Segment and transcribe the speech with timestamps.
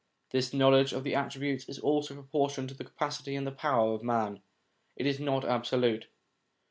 [0.31, 4.41] This knowledge of the attributes is also proportioned to the capacity and power of man;
[4.95, 6.07] it is not absolute.